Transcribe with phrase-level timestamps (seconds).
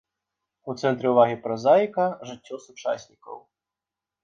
[0.71, 3.37] У цэнтры ўвагі празаіка жыццё сучаснікаў.